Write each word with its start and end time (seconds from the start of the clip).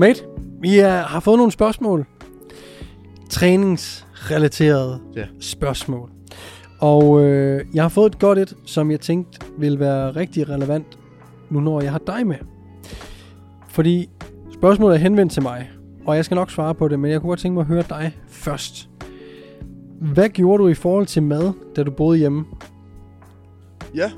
Mate, 0.00 0.24
vi 0.60 0.78
er, 0.78 1.02
har 1.02 1.20
fået 1.20 1.36
nogle 1.36 1.52
spørgsmål. 1.52 2.06
Træningsrelaterede 3.30 5.00
Ja. 5.16 5.24
spørgsmål. 5.40 6.10
Og 6.78 7.24
øh, 7.24 7.64
jeg 7.74 7.84
har 7.84 7.88
fået 7.88 8.14
et 8.14 8.18
godt 8.18 8.38
et, 8.38 8.54
som 8.66 8.90
jeg 8.90 9.00
tænkte 9.00 9.38
vil 9.58 9.80
være 9.80 10.10
rigtig 10.10 10.48
relevant, 10.48 10.98
nu 11.50 11.60
når 11.60 11.80
jeg 11.80 11.90
har 11.90 12.00
dig 12.06 12.26
med. 12.26 12.36
Fordi 13.68 14.08
spørgsmålet 14.52 14.94
er 14.96 15.00
henvendt 15.00 15.32
til 15.32 15.42
mig, 15.42 15.70
og 16.06 16.16
jeg 16.16 16.24
skal 16.24 16.34
nok 16.34 16.50
svare 16.50 16.74
på 16.74 16.88
det, 16.88 17.00
men 17.00 17.10
jeg 17.10 17.20
kunne 17.20 17.28
godt 17.28 17.40
tænke 17.40 17.54
mig 17.54 17.60
at 17.60 17.66
høre 17.66 17.84
dig 17.88 18.16
først. 18.28 18.88
Hvad 20.00 20.28
gjorde 20.28 20.62
du 20.62 20.68
i 20.68 20.74
forhold 20.74 21.06
til 21.06 21.22
mad, 21.22 21.52
da 21.76 21.82
du 21.82 21.90
boede 21.90 22.18
hjemme? 22.18 22.44
Ja, 23.94 24.10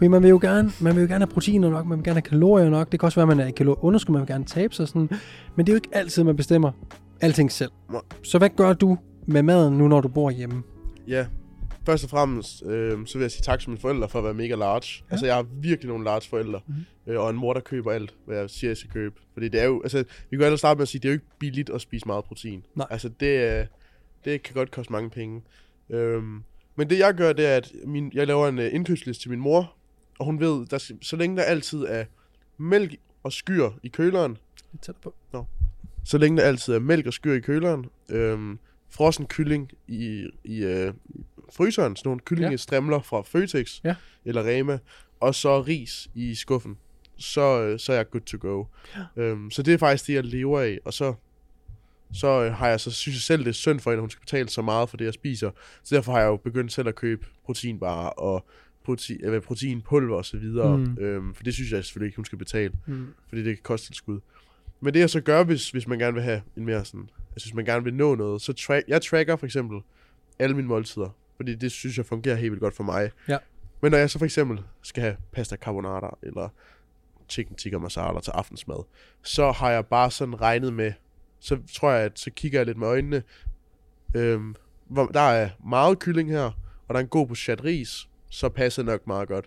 Fordi 0.00 0.08
man 0.08 0.22
vil 0.22 0.28
jo 0.30 0.38
gerne, 0.42 0.70
man 0.80 0.94
vil 0.96 1.00
jo 1.02 1.08
gerne 1.08 1.24
have 1.24 1.32
proteiner 1.32 1.70
nok, 1.70 1.86
man 1.86 1.98
vil 1.98 2.04
gerne 2.04 2.14
have 2.14 2.22
kalorier 2.28 2.70
nok. 2.70 2.92
Det 2.92 3.00
kan 3.00 3.06
også 3.06 3.16
være, 3.20 3.30
at 3.30 3.36
man 3.36 3.40
er 3.40 3.48
i 3.48 3.50
kalorieunderskud, 3.50 4.12
man 4.12 4.20
vil 4.20 4.28
gerne 4.28 4.44
tabe 4.44 4.74
sig 4.74 4.88
sådan. 4.88 5.08
Men 5.56 5.66
det 5.66 5.72
er 5.72 5.74
jo 5.74 5.76
ikke 5.76 5.88
altid, 5.92 6.24
man 6.24 6.36
bestemmer 6.36 6.72
alting 7.20 7.52
selv. 7.52 7.70
Så 8.22 8.38
hvad 8.38 8.50
gør 8.56 8.72
du 8.72 8.98
med 9.26 9.42
maden 9.42 9.78
nu, 9.78 9.88
når 9.88 10.00
du 10.00 10.08
bor 10.08 10.30
hjemme? 10.30 10.62
ja. 11.08 11.26
Først 11.86 12.04
og 12.04 12.10
fremmest, 12.10 12.62
øh, 12.66 13.06
så 13.06 13.18
vil 13.18 13.24
jeg 13.24 13.30
sige 13.30 13.42
tak 13.42 13.60
til 13.60 13.70
mine 13.70 13.80
forældre 13.80 14.08
for 14.08 14.18
at 14.18 14.24
være 14.24 14.34
mega 14.34 14.54
large. 14.54 15.04
Ja. 15.08 15.12
Altså, 15.12 15.26
jeg 15.26 15.34
har 15.34 15.46
virkelig 15.60 15.88
nogle 15.88 16.04
large 16.04 16.28
forældre. 16.30 16.60
Mhm. 16.66 16.76
Mm-hmm. 16.76 17.12
Øh, 17.12 17.20
og 17.20 17.30
en 17.30 17.36
mor, 17.36 17.52
der 17.52 17.60
køber 17.60 17.90
alt, 17.92 18.14
hvad 18.26 18.36
jeg 18.38 18.50
siger, 18.50 18.70
jeg 18.70 18.76
skal 18.76 18.90
købe. 18.90 19.14
Fordi 19.32 19.48
det 19.48 19.60
er 19.60 19.64
jo, 19.64 19.82
altså, 19.82 20.04
vi 20.30 20.36
kan 20.36 20.48
jo 20.48 20.56
starte 20.56 20.78
med 20.78 20.82
at 20.82 20.88
sige, 20.88 21.00
det 21.00 21.08
er 21.08 21.12
jo 21.12 21.14
ikke 21.14 21.26
billigt 21.38 21.70
at 21.70 21.80
spise 21.80 22.06
meget 22.06 22.24
protein. 22.24 22.62
Nej. 22.74 22.86
Altså, 22.90 23.08
det, 23.20 23.36
er- 23.36 23.66
det 24.24 24.42
kan 24.42 24.54
godt 24.54 24.70
koste 24.70 24.92
mange 24.92 25.10
penge. 25.10 25.42
Øhm, 25.90 26.42
men 26.76 26.90
det 26.90 26.98
jeg 26.98 27.14
gør, 27.14 27.32
det 27.32 27.46
er, 27.46 27.56
at 27.56 27.72
min, 27.86 28.10
jeg 28.14 28.26
laver 28.26 28.48
en 28.48 28.58
uh, 28.58 28.64
indkøbsliste 28.72 29.22
til 29.22 29.30
min 29.30 29.40
mor. 29.40 29.72
Og 30.20 30.26
hun 30.26 30.40
ved, 30.40 30.66
der, 30.66 30.78
skal- 30.78 30.98
så 31.02 31.16
længe 31.16 31.36
der 31.36 31.42
altid 31.42 31.78
er 31.88 32.04
mælk 32.58 32.94
og 33.22 33.32
skyr 33.32 33.70
i 33.82 33.88
køleren, 33.88 34.38
Lidt 34.72 34.82
tættere 34.82 35.12
på. 35.32 35.46
så 36.04 36.18
længe 36.18 36.36
der 36.40 36.42
altid 36.48 36.74
er 36.74 36.78
mælk 36.78 37.06
og 37.06 37.12
skyr 37.12 37.32
i 37.34 37.40
køleren, 37.40 37.86
øhm, 38.08 38.58
frossen 38.90 39.26
kylling 39.26 39.70
i, 39.88 40.26
i, 40.44 40.64
øh, 40.64 40.94
i 41.08 41.24
fryseren, 41.52 41.96
sådan 41.96 42.08
nogle 42.08 42.20
kyllingestrimler 42.20 43.00
fra 43.00 43.22
Føtex 43.22 43.80
Ja. 43.84 43.94
eller 44.24 44.42
Rema, 44.42 44.78
og 45.20 45.34
så 45.34 45.60
ris 45.62 46.08
i 46.14 46.34
skuffen, 46.34 46.76
så, 47.16 47.62
øh, 47.62 47.78
så 47.78 47.92
er 47.92 47.96
jeg 47.96 48.10
good 48.10 48.20
to 48.22 48.38
go. 48.40 48.64
Ja. 48.96 49.22
Øhm, 49.22 49.50
så 49.50 49.62
det 49.62 49.74
er 49.74 49.78
faktisk 49.78 50.06
det, 50.06 50.14
jeg 50.14 50.24
lever 50.24 50.60
af, 50.60 50.78
og 50.84 50.94
så, 50.94 51.14
så 52.12 52.26
øh, 52.44 52.52
har 52.54 52.68
jeg 52.68 52.80
så 52.80 52.90
synes 52.90 53.16
jeg 53.16 53.20
selv, 53.22 53.40
det 53.44 53.48
er 53.48 53.52
synd 53.52 53.80
for 53.80 53.90
hende, 53.90 53.98
at 53.98 54.02
hun 54.02 54.10
skal 54.10 54.20
betale 54.20 54.48
så 54.48 54.62
meget 54.62 54.88
for 54.90 54.96
det, 54.96 55.04
jeg 55.04 55.14
spiser. 55.14 55.50
Så 55.82 55.94
derfor 55.94 56.12
har 56.12 56.18
jeg 56.20 56.26
jo 56.26 56.36
begyndt 56.36 56.72
selv 56.72 56.88
at 56.88 56.94
købe 56.94 57.26
proteinbarer 57.44 58.08
og 58.08 58.46
protein, 58.84 59.24
øh, 59.24 59.42
proteinpulver 59.42 60.16
og 60.16 60.24
så 60.24 60.36
videre, 60.38 60.76
Mm. 60.78 60.96
øhm, 61.00 61.34
for 61.34 61.42
det 61.42 61.54
synes 61.54 61.72
jeg 61.72 61.84
selvfølgelig 61.84 62.06
ikke, 62.06 62.16
hun 62.16 62.24
skal 62.24 62.38
betale 62.38 62.72
Mm. 62.86 63.06
fordi 63.28 63.42
det 63.44 63.56
kan 63.56 63.62
koste 63.62 63.86
tilskud. 63.88 64.20
Men 64.80 64.94
det 64.94 65.00
jeg 65.00 65.10
så 65.10 65.20
gør, 65.20 65.44
hvis, 65.44 65.70
hvis 65.70 65.86
man 65.86 65.98
gerne 65.98 66.14
vil 66.14 66.22
have 66.22 66.42
en 66.56 66.64
mere 66.64 66.84
sådan, 66.84 67.10
altså 67.32 67.46
hvis 67.48 67.54
man 67.54 67.64
gerne 67.64 67.84
vil 67.84 67.94
nå 67.94 68.14
noget, 68.14 68.42
så 68.42 68.52
tra- 68.60 68.84
jeg 68.88 69.02
tracker 69.02 69.36
for 69.36 69.46
eksempel 69.46 69.80
alle 70.38 70.56
mine 70.56 70.68
måltider, 70.68 71.16
fordi 71.36 71.54
det 71.54 71.72
synes 71.72 71.96
jeg 71.98 72.06
fungerer 72.06 72.36
helt 72.36 72.50
vildt 72.50 72.60
godt 72.60 72.76
for 72.76 72.84
mig. 72.84 73.10
Ja. 73.28 73.38
Men 73.82 73.90
når 73.90 73.98
jeg 73.98 74.10
så 74.10 74.18
for 74.18 74.24
eksempel 74.24 74.60
skal 74.82 75.02
have 75.02 75.16
pasta 75.32 75.56
carbonara, 75.56 76.18
eller 76.22 76.48
chicken 77.28 77.56
tikka 77.56 77.78
masala 77.78 78.20
til 78.20 78.30
aftensmad, 78.30 78.84
så 79.22 79.52
har 79.52 79.70
jeg 79.70 79.86
bare 79.86 80.10
sådan 80.10 80.40
regnet 80.40 80.72
med, 80.72 80.92
så 81.40 81.58
tror 81.74 81.90
jeg, 81.90 82.02
at 82.04 82.18
så 82.18 82.30
kigger 82.30 82.58
jeg 82.58 82.66
lidt 82.66 82.78
med 82.78 82.86
øjnene, 82.88 83.22
øhm, 84.16 84.54
hvor, 84.86 85.06
der 85.06 85.20
er 85.20 85.48
meget 85.68 85.98
kylling 85.98 86.30
her, 86.30 86.42
og 86.88 86.94
der 86.94 86.94
er 86.94 87.00
en 87.00 87.08
god 87.08 87.26
portion 87.26 87.64
ris, 87.64 88.08
så 88.30 88.48
passer 88.48 88.82
det 88.82 88.86
nok 88.92 89.06
meget 89.06 89.28
godt. 89.28 89.44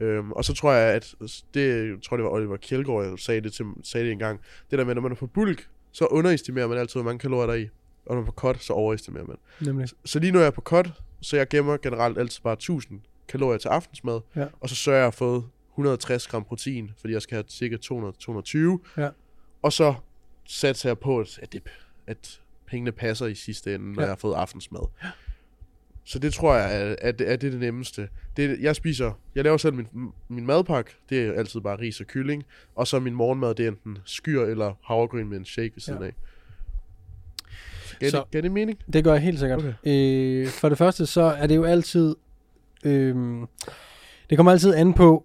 Øhm, 0.00 0.32
og 0.32 0.44
så 0.44 0.54
tror 0.54 0.72
jeg, 0.72 0.94
at 0.94 1.14
det, 1.54 1.88
jeg 1.90 1.96
tror 2.02 2.16
det 2.16 2.24
var 2.24 2.30
Oliver 2.30 2.56
Kjeldgaard, 2.56 3.04
der 3.04 3.16
sagde 3.16 3.40
det, 3.40 3.52
til, 3.52 3.64
sagde 3.84 4.04
det 4.06 4.12
engang. 4.12 4.40
Det 4.70 4.78
der 4.78 4.84
med, 4.84 4.94
når 4.94 5.02
man 5.02 5.12
er 5.12 5.16
på 5.16 5.26
bulk, 5.26 5.68
så 5.92 6.06
underestimerer 6.06 6.66
man 6.66 6.78
altid, 6.78 6.94
hvor 7.00 7.02
mange 7.10 7.18
kalorier 7.18 7.46
der 7.46 7.52
er 7.52 7.58
i. 7.58 7.68
Og 8.06 8.14
når 8.14 8.14
man 8.14 8.22
er 8.22 8.26
på 8.26 8.32
cut, 8.32 8.62
så 8.62 8.72
overestimerer 8.72 9.24
man. 9.24 9.36
Nemlig. 9.60 9.88
Så 10.04 10.18
lige 10.18 10.32
nu 10.32 10.38
er 10.38 10.42
jeg 10.42 10.54
på 10.54 10.60
cut, 10.60 10.92
så 11.20 11.36
jeg 11.36 11.48
gemmer 11.48 11.76
generelt 11.76 12.18
altid 12.18 12.40
bare 12.42 12.52
1000 12.52 13.00
kalorier 13.28 13.58
til 13.58 13.68
aftensmad. 13.68 14.20
Ja. 14.36 14.46
Og 14.60 14.68
så 14.68 14.74
sørger 14.74 14.98
jeg 14.98 15.06
at 15.06 15.14
få 15.14 15.44
160 15.72 16.26
gram 16.28 16.44
protein, 16.44 16.90
fordi 17.00 17.12
jeg 17.12 17.22
skal 17.22 17.34
have 17.36 17.44
cirka 17.48 17.76
200-220. 18.96 19.00
Ja. 19.02 19.08
Og 19.62 19.72
så 19.72 19.94
satser 20.48 20.88
jeg 20.88 20.98
på, 20.98 21.18
at, 21.18 21.48
det, 21.52 21.62
at 22.06 22.40
pengene 22.66 22.92
passer 22.92 23.26
i 23.26 23.34
sidste 23.34 23.74
ende, 23.74 23.86
når 23.92 23.94
Ja. 23.94 24.00
ja. 24.00 24.06
jeg 24.06 24.10
har 24.10 24.16
fået 24.16 24.34
aftensmad. 24.34 24.80
Så 26.04 26.18
det 26.18 26.32
tror 26.34 26.54
jeg, 26.56 26.82
er, 26.90 26.94
er, 27.00 27.12
det, 27.12 27.32
er 27.32 27.36
det, 27.36 27.52
det 27.52 27.60
nemmeste. 27.60 28.08
Det, 28.36 28.58
jeg 28.60 28.76
spiser, 28.76 29.20
jeg 29.34 29.44
laver 29.44 29.56
selv 29.56 29.74
min, 29.74 29.86
min 30.28 30.46
madpakke, 30.46 30.90
det 31.10 31.26
er 31.26 31.32
altid 31.32 31.60
bare 31.60 31.78
ris 31.80 32.00
og 32.00 32.06
kylling. 32.06 32.44
Og 32.74 32.86
så 32.86 33.00
min 33.00 33.14
morgenmad, 33.14 33.54
det 33.54 33.64
er 33.64 33.68
enten 33.70 33.98
skyr 34.04 34.42
eller 34.42 34.72
havregryn 34.84 35.28
med 35.28 35.36
en 35.38 35.44
shake 35.44 35.70
ved 35.74 35.80
siden 35.80 36.00
Ja. 36.00 36.06
af. 36.06 36.12
Gav, 38.00 38.10
Så- 38.10 38.16
det, 38.18 38.30
gav 38.30 38.42
det 38.42 38.50
mening? 38.52 38.78
Det 38.92 39.04
gør 39.04 39.12
jeg 39.12 39.22
helt 39.22 39.38
sikkert. 39.38 39.58
Okay. 39.58 39.72
Øh, 39.86 40.46
for 40.48 40.68
det 40.68 40.78
første, 40.78 41.06
så 41.06 41.20
er 41.22 41.46
det 41.46 41.56
jo 41.56 41.64
altid... 41.64 42.16
Øh, 42.84 43.16
det 44.30 44.38
kommer 44.38 44.52
altid 44.52 44.74
an 44.74 44.94
på, 44.94 45.24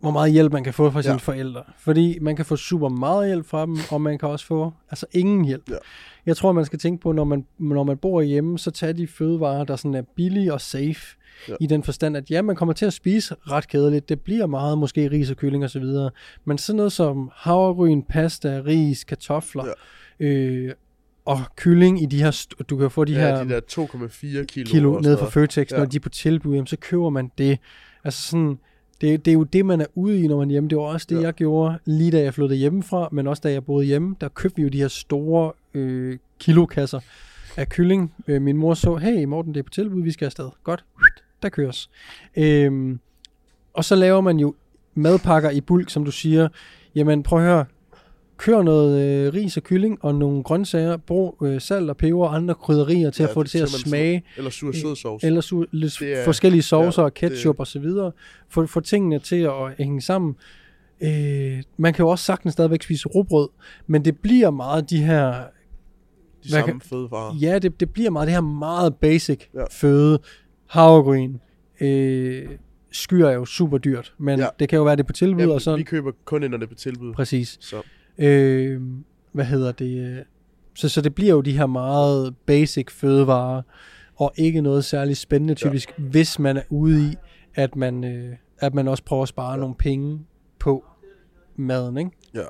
hvor 0.00 0.10
meget 0.10 0.32
hjælp 0.32 0.52
man 0.52 0.64
kan 0.64 0.74
få 0.74 0.90
fra 0.90 1.02
sine 1.02 1.12
Ja. 1.12 1.18
forældre. 1.18 1.62
Fordi 1.78 2.18
man 2.20 2.36
kan 2.36 2.44
få 2.44 2.56
super 2.56 2.88
meget 2.88 3.26
hjælp 3.28 3.46
fra 3.46 3.66
dem, 3.66 3.76
og 3.90 4.00
man 4.00 4.18
kan 4.18 4.28
også 4.28 4.46
få 4.46 4.72
altså 4.90 5.06
ingen 5.12 5.44
hjælp. 5.44 5.70
Ja. 5.70 5.74
Jeg 6.26 6.36
tror, 6.36 6.52
man 6.52 6.64
skal 6.64 6.78
tænke 6.78 7.02
på, 7.02 7.12
når 7.12 7.24
man, 7.24 7.46
når 7.58 7.84
man 7.84 7.96
bor 7.96 8.22
hjemme, 8.22 8.58
så 8.58 8.70
tag 8.70 8.96
de 8.96 9.06
fødevarer, 9.06 9.64
der 9.64 9.76
sådan 9.76 9.94
er 9.94 10.02
billige 10.16 10.52
og 10.52 10.60
safe. 10.60 10.86
Ja. 11.48 11.52
Ja. 11.52 11.56
I 11.60 11.66
den 11.66 11.82
forstand, 11.82 12.16
at 12.16 12.30
ja, 12.30 12.42
man 12.42 12.56
kommer 12.56 12.72
til 12.72 12.86
at 12.86 12.92
spise 12.92 13.34
ret 13.50 13.68
kedeligt. 13.68 14.08
Det 14.08 14.20
bliver 14.20 14.46
meget, 14.46 14.78
måske 14.78 15.10
ris 15.10 15.30
og 15.30 15.36
kylling 15.36 15.64
og 15.64 15.70
så 15.70 15.78
videre. 15.80 16.10
Men 16.44 16.58
sådan 16.58 16.76
noget 16.76 16.92
som 16.92 17.30
havregryn, 17.34 18.02
pasta, 18.02 18.62
ris, 18.66 19.04
kartofler, 19.04 19.64
ja. 20.20 20.26
øh, 20.26 20.74
og 21.24 21.38
kylling 21.56 22.02
i 22.02 22.06
de 22.06 22.22
her, 22.22 22.46
du 22.70 22.76
kan 22.76 22.90
få 22.90 23.04
de 23.04 23.12
De 23.12 23.16
her 23.18 23.28
ja, 23.28 23.44
de 23.44 23.48
der 23.48 23.60
2,4 23.70 24.44
kilo. 24.44 24.66
kilo 24.66 24.94
og 24.94 25.02
ned 25.02 25.10
sådan 25.16 25.18
fra. 25.18 25.30
Føtex, 25.40 25.70
ja. 25.70 25.76
når 25.76 25.82
Ja. 25.82 25.88
de 25.88 25.96
er 25.96 26.00
på 26.00 26.08
tilbud, 26.08 26.52
jamen, 26.54 26.66
så 26.66 26.76
køber 26.76 27.10
man 27.10 27.30
det. 27.38 27.58
Altså 28.04 28.22
sådan, 28.30 28.58
det, 29.00 29.24
det 29.24 29.30
er 29.30 29.34
jo 29.34 29.42
det, 29.42 29.66
man 29.66 29.80
er 29.80 29.86
ude 29.94 30.20
i, 30.20 30.28
når 30.28 30.38
man 30.38 30.48
er 30.48 30.52
hjemme. 30.52 30.68
Det 30.68 30.78
var 30.78 30.84
også 30.84 31.06
det, 31.10 31.16
ja. 31.16 31.20
Jeg 31.20 31.34
gjorde, 31.34 31.78
lige 31.84 32.10
da 32.10 32.22
jeg 32.22 32.34
flyttede 32.34 32.58
hjemmefra, 32.58 33.08
men 33.12 33.26
også 33.26 33.40
da 33.44 33.52
jeg 33.52 33.64
boede 33.64 33.86
hjemme. 33.86 34.16
Der 34.20 34.28
købte 34.28 34.56
vi 34.56 34.62
jo 34.62 34.68
de 34.68 34.78
her 34.78 34.88
store 34.88 35.52
øh, 35.74 36.18
kilokasser 36.38 37.00
af 37.56 37.68
kylling. 37.68 38.14
Øh, 38.26 38.42
min 38.42 38.56
mor 38.56 38.74
så, 38.74 38.96
hey 38.96 39.24
Morten, 39.24 39.54
det 39.54 39.60
er 39.60 39.64
på 39.64 39.70
tilbud, 39.70 40.02
vi 40.02 40.10
skal 40.10 40.26
afsted. 40.26 40.50
Godt, 40.64 40.84
der 41.42 41.48
køres. 41.48 41.90
Øhm, 42.36 43.00
og 43.74 43.84
så 43.84 43.94
laver 43.94 44.20
man 44.20 44.38
jo 44.38 44.54
madpakker 44.94 45.50
i 45.50 45.60
bulk, 45.60 45.90
som 45.90 46.04
du 46.04 46.10
siger. 46.10 46.48
Jamen 46.94 47.22
prøv 47.22 47.38
at 47.38 47.44
høre, 47.44 47.64
kør 48.40 48.62
noget 48.62 49.00
øh, 49.26 49.34
ris 49.34 49.56
og 49.56 49.62
kylling 49.62 49.98
og 50.04 50.14
nogle 50.14 50.42
grøntsager, 50.42 50.96
brug 50.96 51.36
øh, 51.46 51.60
salt 51.60 51.90
og 51.90 51.96
peber 51.96 52.26
og 52.28 52.34
andre 52.36 52.54
krydderier 52.54 53.10
til 53.10 53.22
Ja, 53.22 53.28
at 53.28 53.34
få 53.34 53.42
det 53.42 53.50
til 53.50 53.58
at 53.58 53.68
simpelthen 53.68 53.88
smage. 53.90 54.22
Eller 54.36 54.50
sur 54.50 54.72
sød 54.72 54.96
sovs. 54.96 55.24
Eller 55.24 55.40
su- 55.40 55.68
lidt 55.72 55.96
Det 56.00 56.18
er- 56.20 56.24
forskellige 56.24 56.62
saucer 56.62 57.02
ja, 57.02 57.06
og 57.06 57.14
ketchup 57.14 57.60
og 57.60 57.66
så 57.66 57.78
videre. 57.78 58.12
Få, 58.48 58.66
få 58.66 58.80
tingene 58.80 59.18
til 59.18 59.36
at 59.36 59.52
hænge 59.78 60.00
sammen. 60.02 60.36
Øh, 61.02 61.62
man 61.76 61.92
kan 61.94 62.02
jo 62.02 62.08
også 62.08 62.24
sagtens 62.24 62.52
stadigvæk 62.52 62.82
spise 62.82 63.08
rugbrød, 63.08 63.48
men 63.86 64.04
det 64.04 64.18
bliver 64.18 64.50
meget 64.50 64.90
de 64.90 64.98
her, 64.98 65.26
de 66.44 66.50
hvad 66.50 66.60
samme 66.62 66.80
fødevarer. 66.80 67.36
ja, 67.40 67.58
det, 67.58 67.80
det 67.80 67.90
bliver 67.92 68.10
meget 68.10 68.26
det 68.26 68.34
her 68.34 68.40
meget 68.40 68.94
basic 68.96 69.40
ja. 69.54 69.64
Føde. 69.70 70.18
Havregryn, 70.66 71.34
øh, 71.80 72.48
skyr 72.92 73.26
er 73.26 73.32
jo 73.32 73.44
super 73.44 73.78
dyrt, 73.78 74.14
men. 74.18 74.38
Ja. 74.38 74.46
det 74.58 74.68
kan 74.68 74.76
jo 74.76 74.82
være 74.84 74.96
det 74.96 75.02
er 75.02 75.06
på 75.06 75.12
tilbud 75.12 75.42
Ja, 75.44 75.48
og 75.52 75.60
sådan. 75.62 75.78
vi 75.78 75.84
køber 75.84 76.12
kun 76.24 76.42
ind, 76.42 76.50
når 76.50 76.58
det 76.58 76.64
er 76.64 76.68
på 76.68 76.74
tilbud. 76.74 77.12
Præcis. 77.14 77.58
Så 77.60 77.76
Øh, 78.20 78.80
hvad 79.32 79.44
hedder 79.44 79.72
det? 79.72 80.18
øh, 80.18 80.24
Så, 80.74 80.88
så 80.88 81.00
det 81.00 81.14
bliver 81.14 81.30
jo 81.30 81.40
de 81.40 81.56
her 81.56 81.66
meget 81.66 82.34
basic 82.46 82.90
fødevarer, 82.90 83.62
og 84.16 84.32
ikke 84.36 84.60
noget 84.60 84.84
særligt 84.84 85.18
spændende 85.18 85.54
typisk, 85.54 85.94
ja. 85.98 86.04
hvis 86.04 86.38
man 86.38 86.56
er 86.56 86.62
ude 86.70 87.10
i, 87.10 87.14
at 87.54 87.76
man, 87.76 88.04
øh, 88.04 88.36
at 88.58 88.74
man 88.74 88.88
også 88.88 89.04
prøver 89.04 89.22
at 89.22 89.28
spare 89.28 89.52
ja. 89.52 89.56
nogle 89.60 89.74
penge 89.74 90.20
på 90.58 90.84
maden, 91.56 91.96
ikke? 91.96 92.10
Ja. 92.34 92.44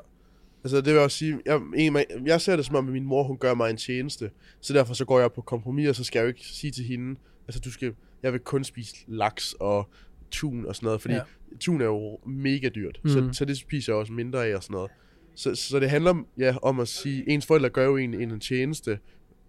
Altså 0.63 0.77
det 0.77 0.85
vil 0.85 0.93
jeg 0.93 1.01
også 1.01 1.17
sige, 1.17 1.39
jeg, 1.45 1.61
jeg, 1.77 2.05
jeg 2.25 2.41
ser 2.41 2.55
det 2.55 2.65
som 2.65 2.75
om, 2.75 2.87
at 2.87 2.93
min 2.93 3.05
mor, 3.05 3.23
hun 3.23 3.37
gør 3.37 3.53
mig 3.53 3.69
en 3.69 3.77
tjeneste, 3.77 4.29
så 4.61 4.73
derfor 4.73 4.93
så 4.93 5.05
går 5.05 5.19
jeg 5.19 5.31
på 5.31 5.41
kompromis, 5.41 5.89
og 5.89 5.95
så 5.95 6.03
skal 6.03 6.19
jeg 6.19 6.23
jo 6.23 6.27
ikke 6.27 6.45
sige 6.45 6.71
til 6.71 6.83
hende, 6.83 7.19
altså 7.47 7.59
du 7.59 7.71
skal, 7.71 7.93
jeg 8.23 8.31
vil 8.33 8.39
kun 8.39 8.63
spise 8.63 8.95
laks 9.07 9.55
og 9.59 9.89
tun 10.31 10.65
og 10.65 10.75
sådan 10.75 10.85
noget, 10.85 11.01
fordi 11.01 11.13
ja. 11.13 11.21
tun 11.59 11.81
er 11.81 11.85
jo 11.85 12.19
mega 12.25 12.69
dyrt, 12.69 12.99
mm. 13.03 13.09
så, 13.09 13.29
så 13.31 13.45
det 13.45 13.57
spiser 13.57 13.93
jeg 13.93 13.99
også 13.99 14.13
mindre 14.13 14.47
af 14.47 14.55
og 14.55 14.63
sådan 14.63 14.73
noget. 14.73 14.91
Så, 15.35 15.55
så 15.55 15.79
det 15.79 15.89
handler 15.89 16.23
ja, 16.37 16.55
om 16.61 16.79
at 16.79 16.87
sige, 16.87 17.29
ens 17.29 17.45
forældre 17.45 17.69
gør 17.69 17.85
jo 17.85 17.97
en, 17.97 18.13
en 18.13 18.39
tjeneste, 18.39 18.99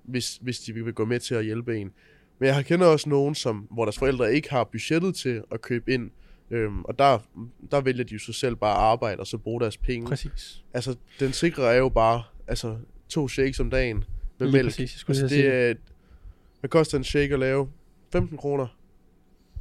hvis, 0.02 0.36
hvis 0.36 0.58
de 0.60 0.72
vil 0.72 0.92
gå 0.92 1.04
med 1.04 1.20
til 1.20 1.34
at 1.34 1.44
hjælpe 1.44 1.78
en. 1.78 1.90
Men 2.38 2.46
jeg 2.46 2.54
har 2.54 2.62
kender 2.62 2.86
også 2.86 3.08
nogen, 3.08 3.34
som, 3.34 3.68
hvor 3.70 3.84
deres 3.84 3.98
forældre 3.98 4.34
ikke 4.34 4.50
har 4.50 4.64
budgettet 4.64 5.14
til 5.14 5.42
at 5.52 5.60
købe 5.60 5.92
ind, 5.92 6.10
øhm, 6.50 6.82
og 6.84 6.98
der, 6.98 7.18
der 7.70 7.80
vælger 7.80 8.04
de 8.04 8.12
jo 8.12 8.18
så 8.18 8.32
selv 8.32 8.56
bare 8.56 8.72
at 8.76 8.80
arbejde 8.82 9.20
og 9.20 9.26
så 9.26 9.38
bruge 9.38 9.60
deres 9.60 9.76
penge. 9.76 10.06
Præcis. 10.06 10.64
Altså, 10.74 10.96
den 11.20 11.32
sikre 11.32 11.74
er 11.74 11.78
jo 11.78 11.88
bare 11.88 12.22
altså, 12.46 12.76
to 13.08 13.28
shakes 13.28 13.60
om 13.60 13.70
dagen 13.70 14.04
med 14.38 14.46
Lige 14.46 14.52
mælk. 14.52 14.66
præcis, 14.66 15.04
jeg 15.08 15.16
altså, 15.20 15.36
det 15.36 15.46
er, 15.70 15.74
hvad 16.60 16.70
koster 16.70 16.98
en 16.98 17.04
shake 17.04 17.34
at 17.34 17.40
lave? 17.40 17.68
15 18.12 18.36
kroner. 18.38 18.66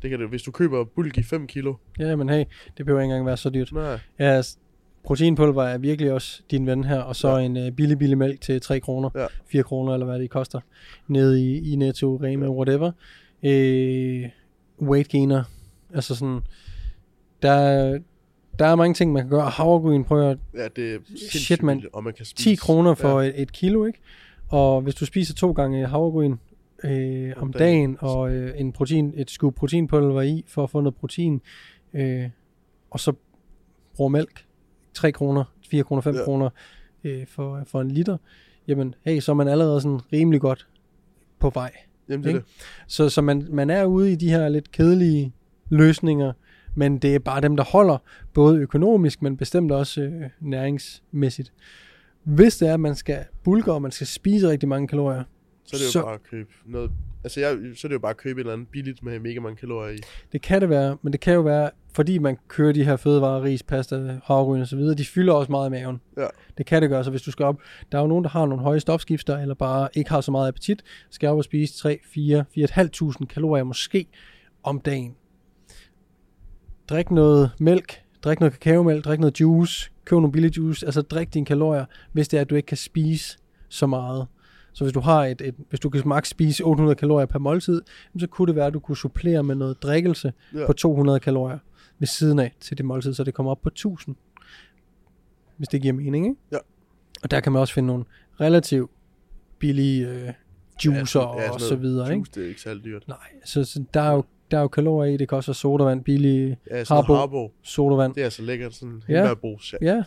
Det 0.01 0.09
kan 0.09 0.19
det, 0.19 0.29
hvis 0.29 0.41
du 0.43 0.51
køber 0.51 0.83
bulk 0.83 1.17
i 1.17 1.23
5 1.23 1.47
kilo. 1.47 1.75
Ja, 1.99 2.15
men 2.15 2.29
hey, 2.29 2.45
det 2.77 2.85
behøver 2.85 3.01
ikke 3.01 3.03
engang 3.11 3.25
være 3.25 3.37
så 3.37 3.49
dyrt. 3.49 3.71
Nej. 3.71 3.99
Ja, 4.19 4.41
s- 4.41 4.59
proteinpulver 5.03 5.63
er 5.63 5.77
virkelig 5.77 6.11
også 6.11 6.41
din 6.51 6.67
ven 6.67 6.83
her, 6.83 6.99
og 6.99 7.15
så 7.15 7.37
Ja. 7.37 7.45
en 7.45 7.57
uh, 7.57 7.71
billig, 7.75 7.97
billig 7.99 8.17
mælk 8.17 8.41
til 8.41 8.61
3 8.61 8.79
kroner, 8.79 9.09
Ja. 9.15 9.25
4 9.45 9.63
kroner, 9.63 9.93
eller 9.93 10.05
hvad 10.05 10.19
det 10.19 10.29
koster, 10.29 10.59
nede 11.07 11.41
i, 11.51 11.71
i 11.71 11.75
Netto, 11.75 12.15
Rema, 12.23 12.45
ja. 12.45 12.51
whatever. 12.51 12.91
Øh, 13.43 14.29
weight 14.81 15.09
gainer, 15.09 15.43
altså 15.93 16.15
sådan, 16.15 16.39
der, 17.41 17.51
er- 17.51 17.99
der 18.59 18.65
er 18.65 18.75
mange 18.75 18.93
ting, 18.93 19.13
man 19.13 19.21
kan 19.23 19.29
gøre. 19.29 19.49
Havregryn, 19.49 20.03
prøv 20.03 20.29
at 20.29 20.37
Ja, 20.53 20.67
det 20.75 20.93
er 20.93 20.97
Shit, 21.29 21.59
billigt, 21.59 21.87
Og 21.93 22.03
man 22.03 22.13
kan 22.13 22.25
spise. 22.25 22.49
10 22.49 22.55
kroner 22.55 22.93
for 22.95 23.21
ja. 23.21 23.29
et, 23.29 23.41
et 23.41 23.51
kilo, 23.51 23.85
ikke? 23.85 23.99
Og 24.49 24.81
hvis 24.81 24.95
du 24.95 25.05
spiser 25.05 25.33
to 25.35 25.51
gange 25.51 25.87
havregryn 25.87 26.35
øh, 26.83 27.33
om 27.37 27.43
Om 27.43 27.53
dagen, 27.53 27.79
dagen. 27.93 27.97
og 27.99 28.31
øh, 28.31 28.59
en 28.59 28.71
protein, 28.71 29.13
et 29.15 29.31
skub 29.31 29.55
proteinpulver 29.55 30.21
i, 30.21 30.43
for 30.47 30.63
at 30.63 30.69
få 30.69 30.81
noget 30.81 30.95
protein, 30.95 31.41
øh, 31.93 32.29
og 32.91 32.99
så 32.99 33.13
bruger 33.95 34.09
mælk, 34.09 34.45
3 34.93 35.11
kroner, 35.11 35.43
4 35.69 35.83
kroner, 35.83 36.01
5 36.01 36.15
Ja. 36.15 36.23
kroner 36.23 36.49
øh, 37.03 37.27
for, 37.27 37.63
for 37.67 37.81
en 37.81 37.91
liter, 37.91 38.17
jamen 38.67 38.95
hey, 39.01 39.19
så 39.19 39.31
er 39.31 39.35
man 39.35 39.47
allerede 39.47 39.81
sådan 39.81 39.99
rimelig 40.13 40.41
godt 40.41 40.67
på 41.39 41.49
vej. 41.49 41.71
Jamen, 42.09 42.23
det 42.23 42.29
ikke? 42.29 42.39
det. 42.39 42.47
Så, 42.87 43.09
så 43.09 43.21
man, 43.21 43.47
man 43.51 43.69
er 43.69 43.85
ude 43.85 44.11
i 44.11 44.15
de 44.15 44.29
her 44.29 44.49
lidt 44.49 44.71
kedelige 44.71 45.33
løsninger, 45.69 46.33
men 46.75 46.97
det 46.97 47.15
er 47.15 47.19
bare 47.19 47.41
dem, 47.41 47.55
der 47.57 47.63
holder, 47.63 47.97
både 48.33 48.57
økonomisk, 48.59 49.21
men 49.21 49.37
bestemt 49.37 49.71
også 49.71 50.01
øh, 50.01 50.21
næringsmæssigt. 50.39 51.53
Hvis 52.23 52.57
det 52.57 52.67
er, 52.69 52.73
at 52.73 52.79
man 52.79 52.95
skal 52.95 53.25
bulke, 53.43 53.71
og 53.73 53.81
man 53.81 53.91
skal 53.91 54.07
spise 54.07 54.49
rigtig 54.49 54.69
mange 54.69 54.87
kalorier, 54.87 55.23
Så 55.65 55.75
er 55.75 55.77
det 55.77 55.85
jo 55.85 55.91
Så- 55.91 56.01
bare 56.01 56.13
at 56.13 56.23
købe 56.23 56.49
noget... 56.65 56.91
Altså, 57.23 57.39
jeg, 57.39 57.57
så 57.75 57.87
er 57.87 57.89
det 57.89 57.93
jo 57.93 57.99
bare 57.99 58.09
at 58.09 58.17
købe 58.17 58.39
et 58.39 58.43
eller 58.43 58.53
andet 58.53 58.67
billigt 58.67 59.03
med 59.03 59.19
mega 59.19 59.39
mange 59.39 59.55
kalorier 59.55 59.93
i. 59.93 59.97
det 60.31 60.41
kan 60.41 60.61
det 60.61 60.69
være, 60.69 60.97
men 61.01 61.13
det 61.13 61.19
kan 61.19 61.33
jo 61.33 61.41
være, 61.41 61.69
fordi 61.93 62.17
man 62.17 62.37
kører 62.47 62.73
de 62.73 62.83
her 62.83 62.95
fødevarer, 62.95 63.43
ris, 63.43 63.63
pasta, 63.63 64.19
havregryn 64.23 64.61
og 64.61 64.67
så 64.67 64.75
videre, 64.75 64.95
de 64.95 65.05
fylder 65.05 65.33
også 65.33 65.51
meget 65.51 65.69
i 65.69 65.71
maven. 65.71 66.01
Ja. 66.17 66.27
Det 66.57 66.65
kan 66.65 66.81
det 66.81 66.89
gøre, 66.89 67.03
så 67.03 67.09
hvis 67.09 67.21
du 67.21 67.31
skal 67.31 67.45
op, 67.45 67.61
der 67.91 67.97
er 67.97 68.01
jo 68.01 68.07
nogen, 68.07 68.23
der 68.23 68.29
har 68.29 68.45
nogle 68.45 68.63
høje 68.63 68.79
stofskifter, 68.79 69.37
eller 69.37 69.55
bare 69.55 69.89
ikke 69.93 70.09
har 70.09 70.21
så 70.21 70.31
meget 70.31 70.47
appetit, 70.47 70.83
skal 71.09 71.29
op 71.29 71.37
og 71.37 71.43
spise 71.43 71.77
3, 71.77 71.99
4, 72.05 72.45
4.500 72.57 73.25
kalorier 73.25 73.63
måske 73.63 74.05
om 74.63 74.79
dagen. 74.79 75.15
Drik 76.89 77.11
noget 77.11 77.51
mælk, 77.59 78.01
drik 78.23 78.39
noget 78.39 78.59
kakaomælk, 78.59 79.05
drik 79.05 79.19
noget 79.19 79.39
juice, 79.39 79.91
køb 80.05 80.15
nogle 80.15 80.31
billige 80.31 80.53
juice, 80.57 80.85
altså 80.85 81.01
drik 81.01 81.33
dine 81.33 81.45
kalorier, 81.45 81.85
hvis 82.11 82.27
det 82.27 82.37
er, 82.37 82.41
at 82.41 82.49
du 82.49 82.55
ikke 82.55 82.67
kan 82.67 82.77
spise 82.77 83.37
så 83.69 83.87
meget. 83.87 84.27
Så 84.73 84.83
hvis 84.83 84.93
du 84.93 84.99
har 84.99 85.25
et, 85.25 85.41
et 85.41 85.55
hvis 85.69 85.79
du 85.79 85.89
kan 85.89 86.01
maks 86.05 86.29
spise 86.29 86.63
800 86.63 86.95
kalorier 86.95 87.25
per 87.25 87.39
måltid, 87.39 87.81
så 88.19 88.27
kunne 88.27 88.47
det 88.47 88.55
være, 88.55 88.65
at 88.65 88.73
du 88.73 88.79
kunne 88.79 88.97
supplere 88.97 89.43
med 89.43 89.55
noget 89.55 89.83
drikkelse 89.83 90.33
Ja. 90.53 90.59
ja. 90.59 90.65
på 90.67 90.73
200 90.73 91.19
kalorier 91.19 91.57
ved 91.99 92.07
siden 92.07 92.39
af 92.39 92.55
til 92.59 92.77
det 92.77 92.85
måltid, 92.85 93.13
så 93.13 93.23
det 93.23 93.33
kommer 93.33 93.51
op 93.51 93.61
på 93.61 93.69
1000. 93.69 94.15
Hvis 95.57 95.67
det 95.67 95.81
giver 95.81 95.93
mening, 95.93 96.25
ikke? 96.25 96.39
Ja. 96.51 96.57
Og 97.23 97.31
der 97.31 97.39
kan 97.39 97.51
man 97.51 97.59
også 97.59 97.73
finde 97.73 97.87
nogle 97.87 98.03
relativt 98.41 98.91
billige 99.59 100.07
øh, 100.09 100.29
juicer 100.85 101.05
sådan- 101.05 101.27
ja, 101.37 101.41
sådan 101.41 101.53
og 101.53 101.61
så 101.61 101.75
videre, 101.75 102.05
ikke? 102.07 102.17
Juice, 102.17 102.31
det 102.35 102.43
er 102.43 102.47
ikke 102.47 102.61
særlig 102.61 102.83
dyrt. 102.83 103.07
Nej, 103.07 103.17
så, 103.45 103.63
så 103.63 103.83
der, 103.93 104.01
er 104.01 104.11
jo, 104.13 104.23
der 104.51 104.57
er 104.57 104.61
jo 104.61 104.67
kalorier 104.67 105.13
i, 105.13 105.17
det 105.17 105.29
kan 105.29 105.35
også 105.35 105.49
være 105.51 105.55
sodavand, 105.55 106.03
billige 106.03 106.57
Ja, 106.71 106.83
Harbo. 106.87 107.13
Harbo. 107.13 107.51
sodavand. 107.63 108.15
Det 108.15 108.23
er 108.23 108.29
så 108.29 108.41
lækkert. 108.41 108.73
Sådan 108.73 109.03
Ja. 109.09 109.13
hindbærbrus. 109.15 109.75
Ja. 109.81 109.95
Ja, 109.95 110.03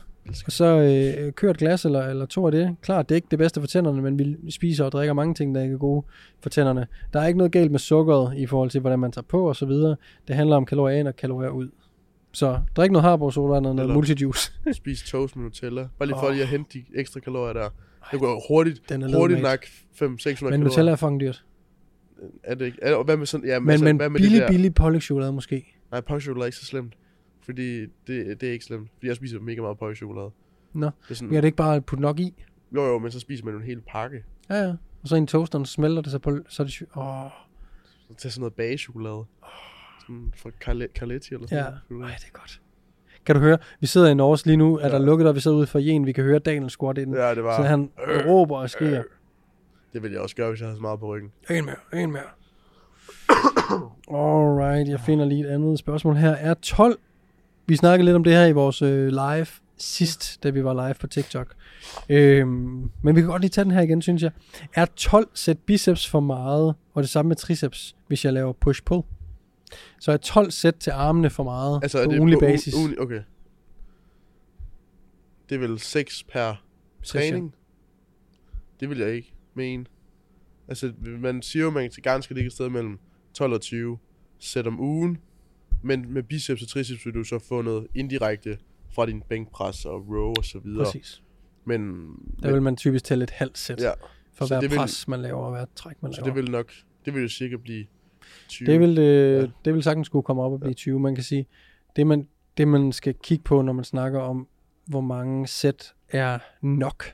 og 0.46 0.52
så 0.52 0.64
øh, 0.64 1.32
kør 1.32 1.50
et 1.50 1.58
glas 1.58 1.84
eller, 1.84 2.02
eller 2.06 2.26
to 2.26 2.46
af 2.46 2.52
det. 2.52 2.76
Klart, 2.82 3.08
det 3.08 3.14
er 3.14 3.16
ikke 3.16 3.28
det 3.30 3.38
bedste 3.38 3.60
for 3.60 3.66
tænderne, 3.66 4.02
men 4.02 4.18
vi 4.18 4.50
spiser 4.50 4.84
og 4.84 4.92
drikker 4.92 5.14
mange 5.14 5.34
ting, 5.34 5.54
der 5.54 5.62
ikke 5.62 5.74
er 5.74 5.78
gode 5.78 6.06
for 6.42 6.50
tænderne. 6.50 6.86
Der 7.12 7.20
er 7.20 7.26
ikke 7.26 7.38
noget 7.38 7.52
galt 7.52 7.70
med 7.70 7.78
sukkeret 7.78 8.36
i 8.36 8.46
forhold 8.46 8.70
til, 8.70 8.80
hvordan 8.80 8.98
man 8.98 9.12
tager 9.12 9.24
på 9.28 9.48
og 9.48 9.56
så 9.56 9.66
videre. 9.66 9.96
Det 10.28 10.36
handler 10.36 10.56
om 10.56 10.66
kalorier 10.66 10.98
ind 10.98 11.08
og 11.08 11.16
kalorier 11.16 11.50
ud. 11.50 11.68
Så 12.32 12.60
drik 12.76 12.90
noget 12.90 13.04
Harbo 13.04 13.30
sodavand 13.30 13.66
og 13.66 13.74
noget 13.74 13.94
multijuice. 13.94 14.52
Spis 14.72 15.02
toast 15.02 15.36
med 15.36 15.44
Nutella. 15.44 15.88
Bare 15.98 16.06
lige 16.06 16.16
for 16.20 16.26
Åh. 16.26 16.32
lige 16.32 16.42
at 16.42 16.48
hente 16.48 16.78
de 16.78 16.84
ekstra 16.94 17.20
kalorier 17.20 17.52
der. 17.52 17.68
Det 18.12 18.20
går 18.20 18.44
hurtigt, 18.48 18.82
Den 18.88 19.02
er 19.02 19.18
hurtigt 19.18 19.42
nok 19.42 19.64
500-600 19.64 19.98
kalorier. 20.00 20.50
Men 20.50 20.60
Nutella 20.60 20.90
er 20.92 20.96
fucking 20.96 21.20
dyrt. 21.20 21.44
Er 22.42 22.54
det 22.54 22.66
ikke? 22.66 22.78
Er, 22.82 23.02
hvad 23.02 23.16
med 23.16 23.26
sådan, 23.26 23.46
ja, 23.46 23.60
Men, 23.60 23.70
altså, 23.70 23.84
men 23.84 23.96
hvad 23.96 24.08
med 24.08 24.20
billig, 24.20 24.32
det 24.32 24.40
der? 24.40 24.48
billig 24.48 24.74
pålægtschokolade 24.74 25.32
måske. 25.32 25.74
Nej, 25.90 26.00
pålægtschokolade 26.00 26.42
er 26.42 26.46
ikke 26.46 26.58
så 26.58 26.64
slemt. 26.64 26.94
Fordi 27.44 27.80
det, 27.80 28.40
det 28.40 28.42
er 28.42 28.52
ikke 28.52 28.64
slemt. 28.64 28.88
Fordi 28.94 29.06
jeg 29.06 29.16
spiser 29.16 29.40
mega 29.40 29.60
meget 29.60 29.78
pålægtschokolade. 29.78 30.30
Nå. 30.72 30.86
Det 30.86 30.92
er 31.10 31.14
sådan, 31.14 31.30
Ja, 31.32 31.36
det 31.36 31.42
er 31.42 31.46
ikke 31.46 31.56
bare 31.56 31.76
at 31.76 31.84
putte 31.84 32.02
nok 32.02 32.20
i. 32.20 32.34
Jo, 32.74 32.82
jo, 32.84 32.98
men 32.98 33.10
så 33.10 33.20
spiser 33.20 33.44
man 33.44 33.54
jo 33.54 33.60
en 33.60 33.66
hel 33.66 33.80
pakke. 33.80 34.24
Ja, 34.50 34.54
ja. 34.56 34.68
Og 35.02 35.08
så 35.08 35.14
i 35.14 35.18
en 35.18 35.26
toaster, 35.26 35.64
så 35.64 35.72
smelter 35.72 36.02
det 36.02 36.10
sig 36.10 36.22
på, 36.22 36.38
så 36.48 36.62
er 36.62 36.64
det... 36.64 36.72
sy- 36.72 36.82
Åh, 36.96 37.04
Så 38.08 38.14
tag 38.18 38.32
sådan 38.32 38.40
noget 38.40 38.54
bagechokolade. 38.54 39.24
Sådan 40.00 40.32
fra 40.36 40.50
Carle- 40.64 40.92
Carletti 40.98 41.34
eller 41.34 41.46
sådan 41.48 41.64
ja. 41.64 41.70
noget. 41.90 42.10
Ej, 42.10 42.16
det 42.18 42.26
er 42.26 42.38
godt. 42.38 42.60
Kan 43.26 43.34
du 43.34 43.40
høre? 43.40 43.58
Vi 43.80 43.86
sidder 43.86 44.08
i 44.08 44.14
Norge 44.14 44.38
lige 44.46 44.56
nu. 44.56 44.78
Er 44.78 44.88
der 44.88 44.98
Ja. 45.00 45.04
lukket, 45.04 45.28
og 45.28 45.34
vi 45.34 45.40
sidder 45.40 45.56
ude 45.56 45.66
for 45.66 45.78
Jen. 45.78 46.06
Vi 46.06 46.12
kan 46.12 46.24
høre 46.24 46.38
Daniel 46.38 46.70
squat 46.70 46.98
ind. 46.98 47.14
Ja, 47.16 47.34
det 47.34 47.44
var... 47.44 47.56
Så 47.56 47.62
han 47.62 47.90
råber 48.26 48.56
og 48.58 48.70
skriger. 48.70 49.02
Det 49.92 50.02
ville 50.02 50.14
jeg 50.14 50.22
også 50.22 50.36
gøre, 50.36 50.48
hvis 50.48 50.60
jeg 50.60 50.66
havde 50.66 50.76
så 50.76 50.82
meget 50.82 51.00
på 51.00 51.06
ryggen. 51.06 51.32
En 51.50 51.64
mere, 51.64 52.02
en 52.02 52.12
mere. 52.12 52.22
Alright, 54.10 54.88
jeg 54.88 55.00
finder 55.00 55.24
lige 55.24 55.44
et 55.44 55.50
andet 55.50 55.78
spørgsmål 55.78 56.14
her. 56.16 56.30
Er 56.30 56.54
12... 56.54 56.98
Vi 57.66 57.76
snakkede 57.76 58.04
lidt 58.04 58.16
om 58.16 58.24
det 58.24 58.32
her 58.32 58.46
i 58.46 58.52
vores 58.52 58.82
øh, 58.82 59.08
live 59.08 59.46
sidst, 59.76 60.42
da 60.42 60.50
vi 60.50 60.64
var 60.64 60.86
live 60.86 60.94
på 60.94 61.06
TikTok. 61.06 61.54
Øhm, 62.08 62.90
men 63.02 63.16
vi 63.16 63.20
kan 63.20 63.30
godt 63.30 63.42
lige 63.42 63.50
tage 63.50 63.64
den 63.64 63.72
her 63.72 63.80
igen, 63.80 64.02
synes 64.02 64.22
jeg. 64.22 64.30
Er 64.74 64.86
12 64.96 65.28
sæt 65.34 65.58
biceps 65.58 66.08
for 66.08 66.20
meget, 66.20 66.74
og 66.94 67.02
det 67.02 67.10
samme 67.10 67.28
med 67.28 67.36
triceps, 67.36 67.96
hvis 68.06 68.24
jeg 68.24 68.32
laver 68.32 68.52
push-pull? 68.52 69.02
Så 70.00 70.12
er 70.12 70.16
12 70.16 70.50
sæt 70.50 70.74
til 70.74 70.90
armene 70.90 71.30
for 71.30 71.44
meget 71.44 71.80
Altså, 71.82 71.98
på 71.98 72.02
er 72.02 72.08
det 72.08 72.18
ugenlig 72.18 72.38
på 72.38 72.46
basis? 72.46 72.74
Ugenlig, 72.74 73.00
okay. 73.00 73.20
Det 75.48 75.54
er 75.54 75.58
vel 75.58 75.78
6 75.78 76.24
per 76.24 76.64
træning? 77.04 77.54
Det 78.80 78.90
vil 78.90 78.98
jeg 78.98 79.14
ikke 79.14 79.34
mene. 79.54 79.84
Altså, 80.68 80.92
man 81.00 81.42
siger 81.42 81.62
jo, 81.62 81.68
at 81.68 81.74
man 81.74 81.90
til 81.90 82.02
gang 82.02 82.24
skal 82.24 82.36
ligge 82.36 82.46
et 82.46 82.52
sted 82.52 82.68
mellem 82.68 82.98
12 83.34 83.52
og 83.52 83.60
20 83.60 83.98
sæt 84.38 84.66
om 84.66 84.80
ugen. 84.80 85.18
Men 85.84 86.12
med 86.14 86.22
biceps 86.22 86.62
og 86.62 86.68
triceps 86.68 87.06
vil 87.06 87.14
du 87.14 87.24
så 87.24 87.38
få 87.48 87.62
noget 87.62 87.86
indirekte 87.94 88.58
fra 88.94 89.06
din 89.06 89.22
bænkpres 89.28 89.84
og 89.84 90.08
row 90.08 90.34
og 90.38 90.44
så 90.44 90.58
videre. 90.58 90.84
Præcis. 90.84 91.22
Men, 91.64 92.06
Der 92.42 92.52
vil 92.52 92.62
man 92.62 92.76
typisk 92.76 93.04
tælle 93.04 93.22
et 93.24 93.30
halvt 93.30 93.58
sæt 93.58 93.80
ja, 93.80 93.90
for 94.34 94.46
så 94.46 94.54
hver 94.54 94.68
vil- 94.68 94.76
pres, 94.76 95.08
man 95.08 95.22
laver, 95.22 95.38
og 95.44 95.50
hver 95.50 95.64
træk, 95.76 96.02
man 96.02 96.12
så 96.12 96.20
laver. 96.20 96.34
det 96.34 96.42
vil 96.44 96.50
nok, 96.52 96.72
det 97.04 97.14
vil 97.14 97.22
jo 97.22 97.28
sikkert 97.28 97.60
blive 97.62 97.86
20. 98.48 98.66
Det 98.72 98.80
vil, 98.80 98.98
øh, 98.98 99.04
Ja. 99.34 99.40
ja. 99.40 99.46
det 99.64 99.74
vil 99.74 99.82
sagtens 99.82 100.06
skulle 100.06 100.22
komme 100.22 100.42
op 100.42 100.52
og 100.52 100.60
blive 100.60 100.74
20. 100.74 101.00
Man 101.00 101.14
kan 101.14 101.24
sige, 101.24 101.46
det 101.96 102.06
man, 102.06 102.28
det 102.56 102.68
man 102.68 102.92
skal 102.92 103.14
kigge 103.22 103.44
på, 103.44 103.62
når 103.62 103.72
man 103.72 103.84
snakker 103.84 104.20
om, 104.20 104.48
hvor 104.86 105.00
mange 105.00 105.46
sæt 105.46 105.94
er 106.08 106.38
nok 106.62 107.04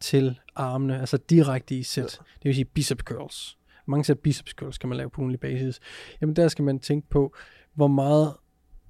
til 0.00 0.38
armene, 0.54 1.00
altså 1.00 1.16
direkte 1.16 1.74
i 1.74 1.82
sæt. 1.82 2.02
Ja. 2.02 2.24
Det 2.34 2.44
vil 2.44 2.54
sige 2.54 2.64
biceps 2.64 3.02
curls. 3.04 3.58
Hvor 3.84 3.90
mange 3.90 4.04
sæt 4.04 4.18
biceps 4.18 4.50
curls 4.52 4.78
kan 4.78 4.88
man 4.88 4.98
lave 4.98 5.10
på 5.10 5.20
ugenlig 5.20 5.40
basis? 5.40 5.80
Jamen 6.20 6.36
der 6.36 6.48
skal 6.48 6.64
man 6.64 6.78
tænke 6.78 7.08
på, 7.08 7.34
hvor 7.74 7.88
meget, 7.88 8.32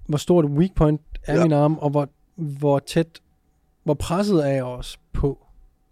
hvor 0.06 0.18
stort 0.18 0.44
weak 0.44 0.74
point 0.74 1.00
er 1.26 1.34
Ja. 1.36 1.42
min 1.42 1.52
arm, 1.52 1.78
og 1.78 1.90
hvor, 1.90 2.08
hvor 2.34 2.78
tæt, 2.78 3.20
hvor 3.84 3.94
presset 3.94 4.46
er 4.46 4.52
jeg 4.52 4.64
også 4.64 4.98
på 5.12 5.38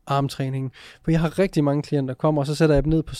armtræningen. 0.07 0.71
For 1.05 1.11
jeg 1.11 1.21
har 1.21 1.39
rigtig 1.39 1.65
mange 1.65 1.83
klienter, 1.83 2.15
der 2.15 2.19
kommer, 2.19 2.43
og 2.43 2.47
så 2.47 2.55
sætter 2.55 2.75
jeg 2.75 2.85
dem 2.85 2.91
ned 2.91 3.03
på 3.03 3.15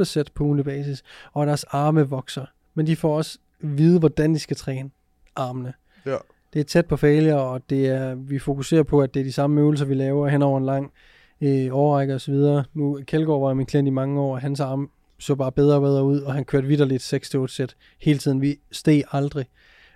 6-8 0.00 0.04
sæt 0.04 0.30
på 0.34 0.44
ugenlig 0.44 0.64
basis, 0.64 1.02
og 1.32 1.46
deres 1.46 1.64
arme 1.64 2.08
vokser. 2.08 2.44
Men 2.74 2.86
de 2.86 2.96
får 2.96 3.16
også 3.16 3.38
vide, 3.60 3.98
hvordan 3.98 4.34
de 4.34 4.38
skal 4.38 4.56
træne 4.56 4.90
armene. 5.36 5.72
Ja. 6.06 6.16
Det 6.52 6.60
er 6.60 6.64
tæt 6.64 6.86
på 6.86 6.96
failure, 6.96 7.40
og 7.40 7.70
det 7.70 7.86
er, 7.88 8.14
vi 8.14 8.38
fokuserer 8.38 8.82
på, 8.82 9.00
at 9.00 9.14
det 9.14 9.20
er 9.20 9.24
de 9.24 9.32
samme 9.32 9.60
øvelser, 9.60 9.84
vi 9.84 9.94
laver 9.94 10.28
hen 10.28 10.42
over 10.42 10.58
en 10.58 10.64
lang 10.66 10.92
øh, 11.40 12.20
så 12.20 12.24
videre. 12.28 12.64
Nu, 12.74 13.00
Kjeldgaard 13.06 13.40
var 13.40 13.54
min 13.54 13.66
klient 13.66 13.88
i 13.88 13.90
mange 13.90 14.20
år, 14.20 14.32
og 14.34 14.40
hans 14.40 14.60
arm 14.60 14.90
så 15.18 15.34
bare 15.34 15.52
bedre 15.52 15.74
og 15.74 15.80
bedre 15.82 16.04
ud, 16.04 16.20
og 16.20 16.34
han 16.34 16.44
kørte 16.44 16.66
vidderligt 16.66 17.14
6-8 17.14 17.46
sæt 17.46 17.76
hele 17.98 18.18
tiden. 18.18 18.40
Vi 18.40 18.56
steg 18.72 19.02
aldrig. 19.12 19.46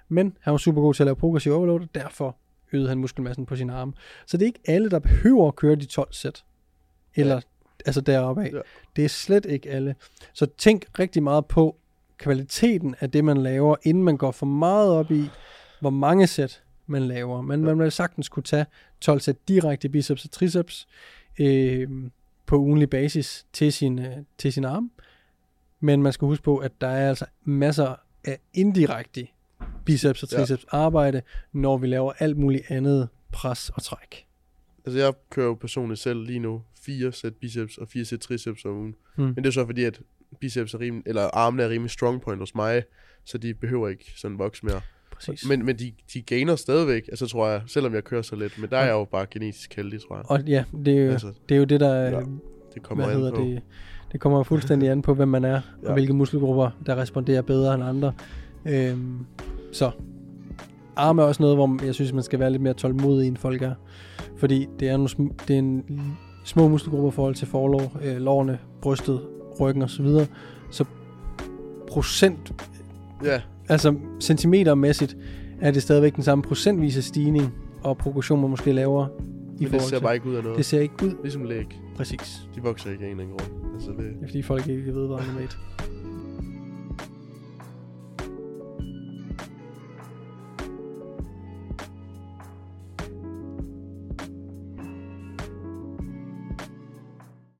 Men 0.09 0.37
han 0.41 0.51
var 0.51 0.59
super 0.59 0.83
god 0.83 0.95
til 0.95 1.03
at 1.03 1.07
lave 1.07 1.17
progressiv 1.17 1.53
overload, 1.53 1.81
og 1.81 1.89
derfor 1.95 2.37
øgede 2.73 2.89
han 2.89 2.99
muskelmassen 2.99 3.47
på 3.47 3.57
sin 3.57 3.71
arme. 3.71 3.93
Så 4.27 4.37
det 4.37 4.43
er 4.43 4.47
ikke 4.47 4.61
alle, 4.67 4.91
der 4.91 4.99
behøver 4.99 5.49
at 5.49 5.57
køre 5.57 5.75
de 5.77 5.85
12 5.85 6.13
sæt. 6.13 6.45
Eller, 7.15 7.35
ja. 7.35 7.41
altså 7.87 8.01
deroppe 8.01 8.43
af. 8.43 8.51
Ja. 8.53 8.59
Det 8.97 9.05
er 9.05 9.09
slet 9.09 9.45
ikke 9.45 9.71
alle. 9.71 9.95
Så 10.33 10.47
tænk 10.59 10.85
rigtig 10.99 11.23
meget 11.23 11.47
på 11.47 11.77
kvaliteten 12.19 12.95
af 13.01 13.11
det, 13.11 13.25
man 13.25 13.37
laver, 13.37 13.77
inden 13.83 14.03
man 14.05 14.17
går 14.17 14.31
for 14.31 14.47
meget 14.47 14.91
op 14.91 15.11
i, 15.11 15.25
hvor 15.81 15.91
mange 15.91 16.27
sæt 16.27 16.63
man 16.87 17.03
laver. 17.03 17.43
Men 17.43 17.61
Ja. 17.61 17.67
man 17.67 17.79
vil 17.79 17.93
sagtens 17.93 18.29
kunne 18.29 18.43
tage 18.43 18.67
12 19.01 19.21
sæt 19.21 19.37
direkte 19.49 19.89
biceps 19.89 20.25
og 20.25 20.31
triceps 20.31 20.89
øh, 21.41 21.89
på 22.47 22.57
ugenlig 22.57 22.91
basis 22.91 23.47
til 23.53 23.73
sin, 23.73 23.99
øh, 23.99 24.17
til 24.39 24.53
sin 24.53 24.65
arm. 24.65 24.91
Men 25.81 26.03
man 26.03 26.13
skal 26.13 26.27
huske 26.27 26.45
på, 26.45 26.57
at 26.59 26.73
der 26.81 26.87
er 26.89 27.09
altså 27.09 27.25
masser 27.45 27.95
af 28.25 28.39
indirekte 28.55 29.27
biceps 29.85 30.23
og 30.23 30.29
Ja. 30.33 30.37
triceps 30.39 30.67
arbejde, 30.69 31.23
når 31.53 31.79
vi 31.79 31.87
laver 31.87 32.13
alt 32.19 32.37
muligt 32.37 32.65
andet 32.69 33.09
pres 33.33 33.71
og 33.75 33.83
træk. 33.83 34.27
Altså, 34.87 34.99
jeg 34.99 35.13
kører 35.31 35.47
jo 35.47 35.55
personligt 35.55 36.01
selv 36.01 36.25
lige 36.25 36.39
nu 36.39 36.63
fire 36.83 37.13
sæt 37.13 37.35
biceps 37.35 37.79
og 37.79 37.89
fire 37.89 38.05
sæt 38.05 38.21
triceps 38.21 38.65
om 38.65 38.77
ugen. 38.77 38.95
Hmm. 39.17 39.25
Men 39.27 39.37
det 39.37 39.47
er 39.47 39.51
så 39.51 39.67
fordi, 39.67 39.85
at 39.85 40.01
biceps 40.41 40.75
er 40.75 40.81
rimelig, 40.81 41.03
eller 41.07 41.23
armene 41.23 41.63
er 41.63 41.69
rimelig 41.69 41.91
strong 41.91 42.21
point 42.21 42.39
hos 42.41 42.55
mig, 42.55 42.83
så 43.25 43.39
de 43.39 43.55
behøver 43.55 43.89
ikke 43.89 44.13
sådan 44.17 44.39
vokse 44.39 44.67
mere. 44.67 44.81
Præcis. 45.13 45.49
Men, 45.49 45.65
men 45.67 45.79
de, 45.79 45.93
de 46.15 46.23
gainer 46.23 46.57
stadigvæk, 46.57 47.09
altså 47.09 47.27
tror 47.27 47.49
jeg, 47.49 47.63
selvom 47.67 47.95
jeg 47.95 48.05
kører 48.05 48.23
så 48.23 48.37
lidt. 48.37 48.59
Men 48.59 48.71
der 48.71 48.77
er 48.79 48.85
jeg 48.85 48.93
jo 48.93 49.05
bare 49.05 49.27
genetisk 49.31 49.75
heldig, 49.77 50.01
tror 50.03 50.17
jeg. 50.17 50.25
og 50.31 50.43
ja, 50.43 50.65
det 50.85 50.99
er 50.99 51.05
jo, 51.05 51.11
Altså, 51.13 51.33
det, 51.49 51.55
er 51.55 51.59
jo 51.59 51.65
det, 51.65 51.81
der 51.81 51.95
ja, 51.95 52.11
ja, 52.19 52.21
det 52.75 52.83
kommer 52.83 53.05
hvad 53.05 53.15
hedder 53.17 53.35
på. 53.35 53.43
det, 53.45 53.63
det 54.13 54.21
kommer 54.21 54.43
fuldstændig 54.43 54.89
an 54.91 55.03
på, 55.03 55.15
hvem 55.15 55.29
man 55.29 55.45
er, 55.45 55.49
ja. 55.51 55.61
Ja. 55.83 55.89
og 55.89 55.93
hvilke 55.93 56.13
muskelgrupper, 56.13 56.71
der 56.87 56.97
responderer 56.97 57.43
bedre 57.43 57.75
end 57.75 57.85
andre. 57.85 58.13
Øhm, 58.67 59.19
så 59.73 59.91
arme 60.97 61.23
er 61.23 61.27
også 61.27 61.43
noget, 61.43 61.57
hvor 61.57 61.85
jeg 61.85 61.95
synes, 61.95 62.13
man 62.13 62.23
skal 62.23 62.39
være 62.39 62.51
lidt 62.51 62.63
mere 62.63 62.75
tålmodig, 62.75 63.29
end 63.29 63.37
folk 63.37 63.63
er. 63.63 63.73
Fordi 64.37 64.67
det 64.81 64.89
er, 64.89 64.97
nogle 64.97 65.09
sm- 65.11 65.45
det 65.49 65.55
er 65.55 65.59
en 65.59 65.85
små 66.45 66.69
muskelgrupper 66.69 67.09
i 67.09 67.13
forhold 67.13 67.35
til 67.35 67.47
forlov, 67.49 67.93
øh, 68.05 68.17
lårene, 68.17 68.59
brystet, 68.83 69.21
ryggen 69.61 69.83
osv. 69.83 70.07
Så, 70.07 70.27
så 70.71 70.85
procent, 71.89 72.53
Ja, 73.25 73.41
altså 73.69 73.95
centimetermæssigt, 74.21 75.17
er 75.61 75.71
det 75.71 75.83
stadigvæk 75.83 76.15
den 76.17 76.23
samme 76.23 76.43
procentvise 76.43 77.03
stigning, 77.03 77.55
og 77.83 77.99
progression 77.99 78.41
man 78.41 78.51
måske 78.51 78.73
laver 78.73 79.07
i 79.59 79.65
men 79.65 79.73
det 79.73 79.83
ser 79.83 79.97
til. 79.97 80.03
bare 80.03 80.15
ikke 80.15 80.29
ud 80.29 80.35
af 80.35 80.43
noget. 80.43 80.59
det 80.59 80.65
ser 80.67 80.81
ikke 80.81 80.95
ud 81.05 81.13
Ligesom 81.23 81.45
læg. 81.45 81.81
Præcis. 81.99 82.41
De 82.55 82.63
vokser 82.63 82.91
ikke 82.91 83.05
af 83.05 83.11
en 83.11 83.21
eller 83.21 83.25
anden 83.25 83.39
grund. 83.39 83.75
Altså, 83.75 83.91
det, 83.91 83.99
Det 83.99 84.23
er 84.23 84.27
fordi 84.27 84.43
folk 84.43 84.67
ikke 84.69 84.95
ved, 84.95 85.07
hvad 85.07 85.19
animat. 85.19 85.59